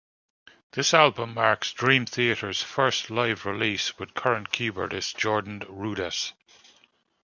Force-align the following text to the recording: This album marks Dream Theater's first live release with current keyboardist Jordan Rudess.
This 0.71 0.95
album 0.95 1.35
marks 1.35 1.73
Dream 1.73 2.07
Theater's 2.07 2.63
first 2.63 3.11
live 3.11 3.45
release 3.45 3.99
with 3.99 4.15
current 4.15 4.49
keyboardist 4.49 5.15
Jordan 5.15 5.59
Rudess. 5.69 6.33